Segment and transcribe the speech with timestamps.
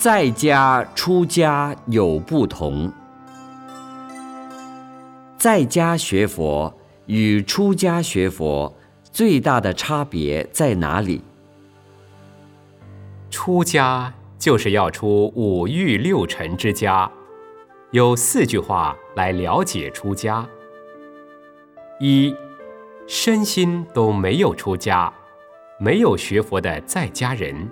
[0.00, 2.90] 在家出家有不同。
[5.36, 8.74] 在家学佛与出家学佛
[9.12, 11.22] 最大的差别在哪里？
[13.28, 17.10] 出家就是要出五欲六尘之家，
[17.90, 20.48] 有四句话来了解出家：
[22.00, 22.34] 一，
[23.06, 25.12] 身心都没有出家，
[25.78, 27.68] 没有学佛的在家人，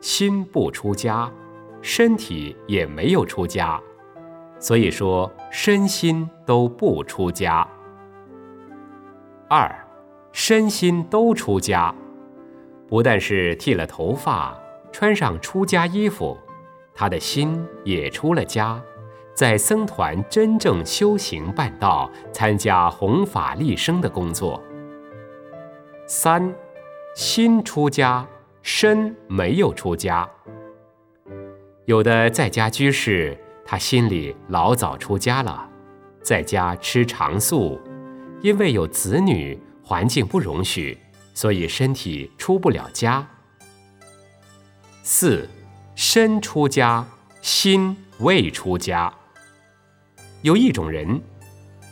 [0.00, 1.30] 心不出家，
[1.82, 3.80] 身体也没有出家。
[4.58, 7.66] 所以说，身心都不出家。
[9.48, 9.74] 二，
[10.32, 11.94] 身心都出家，
[12.86, 14.56] 不但是剃了头发，
[14.92, 16.36] 穿上出家衣服，
[16.94, 18.80] 他的心也出了家，
[19.34, 24.62] 在僧团真正修行办道，参加弘法利生的工作。
[26.06, 26.54] 三，
[27.14, 28.26] 心出家，
[28.62, 30.28] 身没有出家。
[31.90, 33.36] 有的在家居士。
[33.66, 35.68] 他心里老早出家了，
[36.22, 37.80] 在家吃长素，
[38.42, 40.96] 因为有子女，环境不容许，
[41.34, 43.26] 所以身体出不了家。
[45.02, 45.48] 四，
[45.96, 47.04] 身出家，
[47.42, 49.12] 心未出家。
[50.42, 51.20] 有一种人，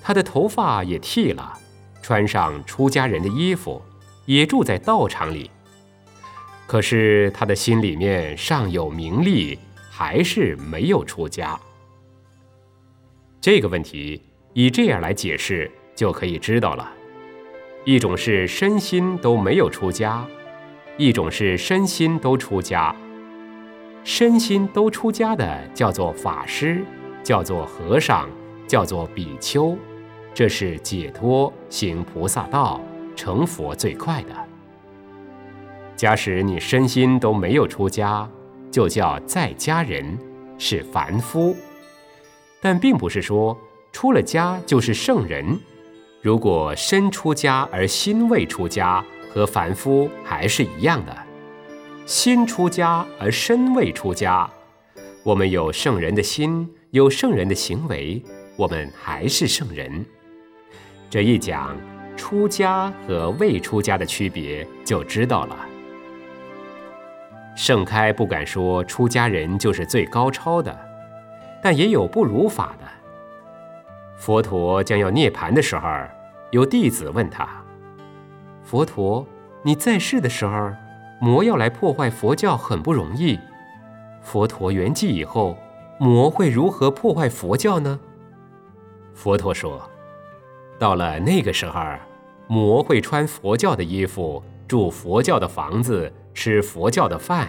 [0.01, 1.59] 他的头发也剃了，
[2.03, 3.83] 穿上出家人的衣服，
[4.27, 5.51] 也住在道场里，
[6.69, 9.59] 可是他的心里面尚有名利，
[9.99, 11.59] 还是没有出家。
[13.41, 16.89] 这个问题以这样来解释就可以知道了：
[17.85, 20.25] 一种是身心都没有出家，
[20.99, 22.95] 一种是身心都出家。
[24.05, 26.85] 身心都出家的叫做法师，
[27.25, 28.29] 叫做和尚，
[28.69, 29.77] 叫做比丘，
[30.33, 32.81] 这是解脱行菩萨道
[33.17, 34.29] 成佛最快的。
[35.97, 38.31] 假使你身心都没有出家，
[38.71, 40.19] 就叫在家人，
[40.59, 41.57] 是凡夫。
[42.61, 43.57] 但并不是说
[43.93, 45.59] 出了家就是圣人。
[46.21, 51.17] 如果身出家而心未出家，和凡夫还是一样的。
[52.05, 54.49] 心出家而身未出家，
[55.23, 58.23] 我们有圣人的心，有圣人的行为，
[58.57, 60.05] 我们还是圣人。
[61.09, 61.77] 这一讲
[62.17, 65.57] 出家和未出家的区别，就知道了。
[67.59, 70.79] 盛开不敢说出家人就是最高超的。
[71.61, 72.87] 但也有不如法的。
[74.17, 75.89] 佛陀将要涅槃的时候，
[76.53, 77.49] 有弟子问他
[78.63, 79.27] ：“佛陀，
[79.65, 80.71] 你在世的时候，
[81.21, 83.37] 魔要来破坏佛教很不容易。
[84.23, 85.59] 佛陀圆寂以后，
[85.99, 87.99] 魔会如何破坏佛教呢？”
[89.15, 89.83] 佛陀说
[90.79, 91.83] ：“到了那个时候，
[92.47, 97.49] 魔会穿佛教的衣服，住佛教的房子，吃佛教的饭，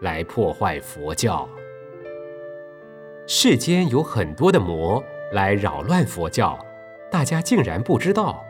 [0.00, 1.48] 来破坏佛教。”
[3.26, 5.02] 世间有很多的魔
[5.32, 6.56] 来扰乱佛教，
[7.10, 8.40] 大家竟然不知道。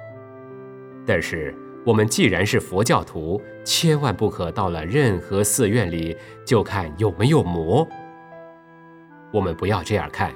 [1.06, 1.54] 但是
[1.86, 7.88] 我们既然是佛教徒，千万不可到了任何寺院里就看有没有魔。
[9.32, 10.34] 我们不要这样看，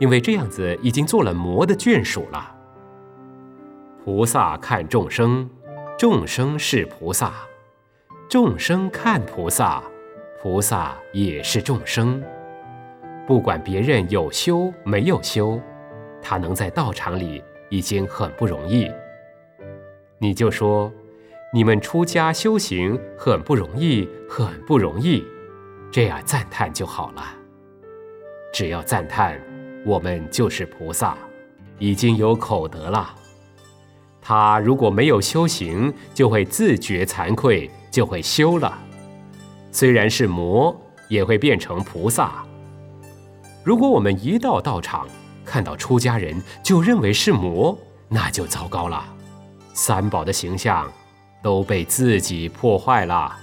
[0.00, 2.52] 因为这样子已经做了魔的眷属了。
[4.04, 5.48] 菩萨看众生，
[5.96, 7.30] 众生是菩萨；
[8.32, 9.82] 众生看菩萨，
[10.40, 12.24] 菩萨也是众生。
[13.26, 15.60] 不管别人有修没有修，
[16.22, 18.90] 他能在道场里已经很不容易。
[20.16, 20.90] 你就说，
[21.52, 25.22] 你们出家修行很不容易，很不容易，
[25.90, 27.22] 这样赞叹就好了。
[28.50, 29.38] 只要赞叹，
[29.84, 31.18] 我们就是菩萨，
[31.78, 33.14] 已经有口德了。
[34.22, 38.76] 他如果没有修行，就会自觉惭愧，就会修了。
[39.70, 40.76] 虽然是魔，
[41.08, 42.44] 也会变成菩萨。
[43.62, 45.06] 如果我们一到道场
[45.44, 49.04] 看到出家人就认为是魔，那就糟糕了，
[49.74, 50.90] 三宝的形象
[51.42, 53.38] 都被自己破坏了。